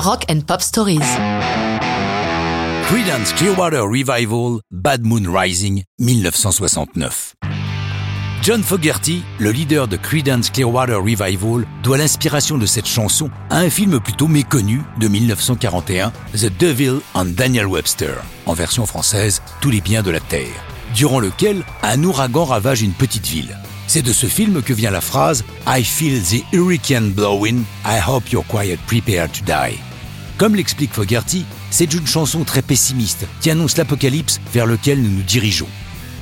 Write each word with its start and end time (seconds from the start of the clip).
Rock 0.00 0.26
and 0.30 0.42
Pop 0.46 0.62
Stories. 0.62 1.00
Creedence 2.84 3.32
Clearwater 3.34 3.82
Revival, 3.82 4.60
Bad 4.70 5.04
Moon 5.04 5.26
Rising, 5.26 5.82
1969. 5.98 7.34
John 8.42 8.62
Fogerty, 8.62 9.24
le 9.40 9.50
leader 9.50 9.88
de 9.88 9.96
Creedence 9.96 10.50
Clearwater 10.50 10.98
Revival, 10.98 11.66
doit 11.82 11.98
l'inspiration 11.98 12.58
de 12.58 12.66
cette 12.66 12.86
chanson 12.86 13.28
à 13.50 13.58
un 13.58 13.70
film 13.70 13.98
plutôt 13.98 14.28
méconnu 14.28 14.82
de 15.00 15.08
1941, 15.08 16.12
The 16.32 16.56
Devil 16.58 17.00
and 17.14 17.26
Daniel 17.36 17.66
Webster, 17.66 18.14
en 18.46 18.54
version 18.54 18.86
française 18.86 19.42
Tous 19.60 19.70
les 19.70 19.80
biens 19.80 20.04
de 20.04 20.12
la 20.12 20.20
terre, 20.20 20.64
durant 20.94 21.18
lequel 21.18 21.64
un 21.82 22.04
ouragan 22.04 22.44
ravage 22.44 22.82
une 22.82 22.92
petite 22.92 23.26
ville. 23.26 23.58
C'est 23.88 24.02
de 24.02 24.12
ce 24.12 24.26
film 24.26 24.62
que 24.62 24.72
vient 24.72 24.92
la 24.92 25.00
phrase 25.00 25.44
I 25.66 25.82
feel 25.82 26.22
the 26.22 26.44
hurricane 26.52 27.10
blowing, 27.10 27.64
I 27.84 27.98
hope 27.98 28.30
you're 28.30 28.46
quiet 28.46 28.78
prepared 28.86 29.32
to 29.32 29.44
die. 29.44 29.78
Comme 30.38 30.54
l'explique 30.54 30.94
Fogerty, 30.94 31.44
c'est 31.72 31.92
une 31.94 32.06
chanson 32.06 32.44
très 32.44 32.62
pessimiste 32.62 33.26
qui 33.40 33.50
annonce 33.50 33.76
l'apocalypse 33.76 34.40
vers 34.52 34.66
lequel 34.66 35.02
nous 35.02 35.10
nous 35.10 35.22
dirigeons. 35.22 35.66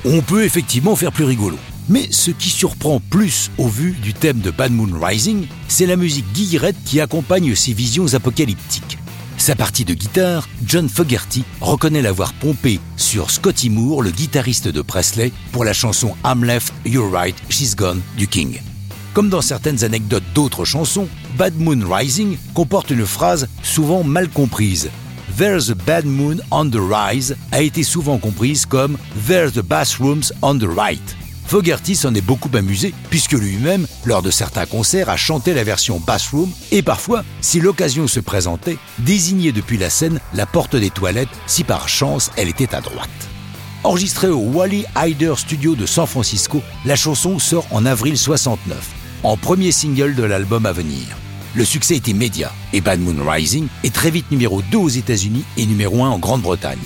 On 0.05 0.21
peut 0.21 0.43
effectivement 0.43 0.95
faire 0.95 1.11
plus 1.11 1.23
rigolo. 1.23 1.57
Mais 1.87 2.07
ce 2.09 2.31
qui 2.31 2.49
surprend 2.49 2.99
plus 2.99 3.51
au 3.59 3.67
vu 3.67 3.91
du 3.91 4.13
thème 4.13 4.39
de 4.39 4.49
Bad 4.49 4.71
Moon 4.71 4.99
Rising, 4.99 5.45
c'est 5.67 5.85
la 5.85 5.95
musique 5.95 6.25
guillerette 6.33 6.75
qui 6.83 6.99
accompagne 6.99 7.53
ces 7.55 7.73
visions 7.73 8.15
apocalyptiques. 8.15 8.97
Sa 9.37 9.55
partie 9.55 9.85
de 9.85 9.93
guitare, 9.93 10.49
John 10.65 10.89
Fogerty 10.89 11.43
reconnaît 11.61 12.01
l'avoir 12.01 12.33
pompé 12.33 12.79
sur 12.97 13.29
Scotty 13.29 13.69
Moore, 13.69 14.01
le 14.01 14.09
guitariste 14.09 14.67
de 14.67 14.81
Presley, 14.81 15.31
pour 15.51 15.63
la 15.63 15.73
chanson 15.73 16.15
I'm 16.25 16.43
Left, 16.43 16.73
You're 16.85 17.11
Right, 17.11 17.35
She's 17.49 17.75
Gone 17.75 18.01
du 18.17 18.27
King. 18.27 18.59
Comme 19.17 19.29
dans 19.29 19.41
certaines 19.41 19.83
anecdotes 19.83 20.31
d'autres 20.35 20.63
chansons, 20.63 21.07
Bad 21.39 21.57
Moon 21.57 21.79
Rising 21.89 22.37
comporte 22.53 22.91
une 22.91 23.07
phrase 23.07 23.47
souvent 23.63 24.03
mal 24.03 24.29
comprise. 24.29 24.91
There's 25.39 25.71
a 25.71 25.73
bad 25.73 26.05
moon 26.05 26.35
on 26.51 26.69
the 26.69 26.77
rise 26.79 27.35
a 27.51 27.63
été 27.63 27.81
souvent 27.81 28.19
comprise 28.19 28.67
comme 28.67 28.95
There's 29.27 29.53
the 29.53 29.63
bathrooms 29.63 30.31
on 30.43 30.59
the 30.59 30.67
right. 30.69 31.17
Fogerty 31.47 31.95
s'en 31.95 32.13
est 32.13 32.21
beaucoup 32.21 32.51
amusé, 32.55 32.93
puisque 33.09 33.31
lui-même, 33.31 33.87
lors 34.05 34.21
de 34.21 34.29
certains 34.29 34.67
concerts, 34.67 35.09
a 35.09 35.17
chanté 35.17 35.55
la 35.55 35.63
version 35.63 35.99
bathroom 35.99 36.51
et 36.71 36.83
parfois, 36.83 37.23
si 37.41 37.59
l'occasion 37.59 38.07
se 38.07 38.19
présentait, 38.19 38.77
désignait 38.99 39.51
depuis 39.51 39.79
la 39.79 39.89
scène 39.89 40.19
la 40.35 40.45
porte 40.45 40.75
des 40.75 40.91
toilettes 40.91 41.27
si 41.47 41.63
par 41.63 41.89
chance 41.89 42.29
elle 42.37 42.49
était 42.49 42.75
à 42.75 42.81
droite. 42.81 43.09
Enregistrée 43.83 44.27
au 44.27 44.41
Wally 44.41 44.85
Hyder 44.95 45.33
Studio 45.37 45.75
de 45.75 45.87
San 45.87 46.05
Francisco, 46.05 46.61
la 46.85 46.95
chanson 46.95 47.39
sort 47.39 47.65
en 47.71 47.83
avril 47.87 48.15
69, 48.15 48.96
en 49.23 49.37
premier 49.37 49.71
single 49.71 50.15
de 50.15 50.23
l'album 50.23 50.65
à 50.65 50.71
venir. 50.71 51.17
Le 51.55 51.65
succès 51.65 51.95
est 51.95 52.07
immédiat 52.07 52.51
et 52.73 52.81
Bad 52.81 52.99
Moon 52.99 53.27
Rising 53.27 53.67
est 53.83 53.93
très 53.93 54.11
vite 54.11 54.29
numéro 54.31 54.61
2 54.61 54.77
aux 54.77 54.89
États-Unis 54.89 55.43
et 55.57 55.65
numéro 55.65 56.03
1 56.03 56.09
en 56.09 56.19
Grande-Bretagne. 56.19 56.77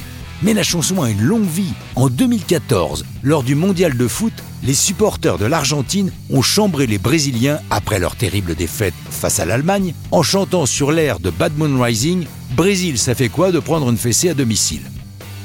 Mais 0.44 0.54
la 0.54 0.64
chanson 0.64 1.02
a 1.02 1.10
une 1.10 1.22
longue 1.22 1.48
vie. 1.48 1.74
En 1.96 2.10
2014, 2.10 3.06
lors 3.22 3.44
du 3.44 3.56
mondial 3.56 3.96
de 3.96 4.08
foot, 4.08 4.34
les 4.64 4.74
supporters 4.74 5.38
de 5.38 5.46
l'Argentine 5.46 6.12
ont 6.30 6.42
chambré 6.42 6.88
les 6.88 6.98
Brésiliens 6.98 7.60
après 7.70 8.00
leur 8.00 8.16
terrible 8.16 8.56
défaite 8.56 8.94
face 9.10 9.40
à 9.40 9.46
l'Allemagne 9.46 9.94
en 10.12 10.24
chantant 10.24 10.66
sur 10.66 10.92
l'air 10.92 11.20
de 11.20 11.30
Bad 11.30 11.58
Moon 11.58 11.82
Rising 11.82 12.26
Brésil, 12.56 12.98
ça 12.98 13.16
fait 13.16 13.30
quoi 13.30 13.52
de 13.52 13.60
prendre 13.60 13.90
une 13.90 13.98
fessée 13.98 14.30
à 14.30 14.34
domicile? 14.34 14.82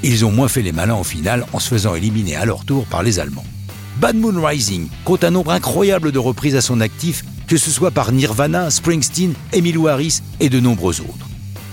Ils 0.03 0.25
ont 0.25 0.33
moins 0.33 0.48
fait 0.48 0.62
les 0.62 0.73
malins 0.73 0.95
en 0.95 1.05
finale 1.05 1.47
en 1.53 1.61
se 1.61 1.69
faisant 1.69 1.95
éliminer 1.95 2.37
à 2.37 2.45
leur 2.45 2.65
tour 2.65 2.84
par 2.87 3.03
les 3.03 3.19
Allemands. 3.19 3.45
Bad 4.01 4.17
Moon 4.17 4.45
Rising 4.45 4.89
compte 5.05 5.25
un 5.25 5.31
nombre 5.31 5.53
incroyable 5.53 6.13
de 6.13 6.19
reprises 6.19 6.55
à 6.55 6.61
son 6.61 6.81
actif, 6.83 7.25
que 7.47 7.57
ce 7.57 7.71
soit 7.71 7.91
par 7.91 8.13
Nirvana, 8.13 8.71
Springsteen, 8.71 9.33
Emmylou 9.55 9.89
Harris 9.89 10.21
et 10.39 10.51
de 10.51 10.61
nombreux 10.61 11.01
autres. 11.01 11.27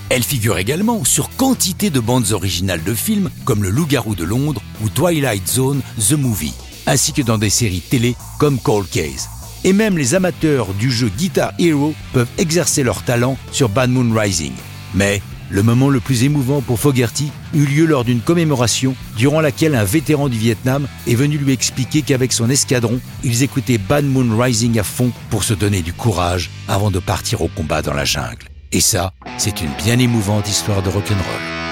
Elle 0.09 0.23
figure 0.23 0.57
également 0.57 1.03
sur 1.03 1.29
quantité 1.35 1.89
de 1.89 1.99
bandes 1.99 2.31
originales 2.31 2.83
de 2.83 2.93
films 2.93 3.29
comme 3.43 3.61
Le 3.61 3.71
Loup-garou 3.71 4.15
de 4.15 4.23
Londres 4.23 4.61
ou 4.81 4.89
Twilight 4.89 5.49
Zone 5.49 5.81
The 5.99 6.13
Movie, 6.13 6.53
ainsi 6.85 7.11
que 7.11 7.21
dans 7.21 7.37
des 7.37 7.49
séries 7.49 7.81
télé 7.81 8.15
comme 8.39 8.57
Cold 8.57 8.89
Case. 8.89 9.27
Et 9.65 9.73
même 9.73 9.97
les 9.97 10.15
amateurs 10.15 10.73
du 10.73 10.91
jeu 10.91 11.09
Guitar 11.09 11.51
Hero 11.59 11.93
peuvent 12.13 12.29
exercer 12.37 12.83
leur 12.83 13.03
talent 13.03 13.37
sur 13.51 13.67
Bad 13.67 13.89
Moon 13.89 14.17
Rising. 14.17 14.53
Mais 14.93 15.21
le 15.53 15.61
moment 15.61 15.89
le 15.89 15.99
plus 15.99 16.23
émouvant 16.23 16.61
pour 16.61 16.79
Fogerty 16.79 17.31
eut 17.53 17.67
lieu 17.67 17.85
lors 17.85 18.03
d'une 18.03 18.21
commémoration 18.21 18.95
durant 19.15 19.39
laquelle 19.39 19.75
un 19.75 19.83
vétéran 19.83 20.27
du 20.27 20.37
Vietnam 20.37 20.87
est 21.05 21.13
venu 21.13 21.37
lui 21.37 21.53
expliquer 21.53 22.01
qu'avec 22.01 22.33
son 22.33 22.49
escadron, 22.49 22.99
ils 23.23 23.43
écoutaient 23.43 23.77
Bad 23.77 24.03
Moon 24.03 24.35
Rising 24.35 24.79
à 24.79 24.83
fond 24.83 25.11
pour 25.29 25.43
se 25.43 25.53
donner 25.53 25.83
du 25.83 25.93
courage 25.93 26.49
avant 26.67 26.89
de 26.89 26.97
partir 26.97 27.43
au 27.43 27.49
combat 27.49 27.83
dans 27.83 27.93
la 27.93 28.03
jungle. 28.03 28.47
Et 28.71 28.81
ça, 28.81 29.13
c'est 29.37 29.61
une 29.61 29.73
bien 29.77 29.99
émouvante 29.99 30.49
histoire 30.49 30.81
de 30.81 30.89
rock'n'roll. 30.89 31.62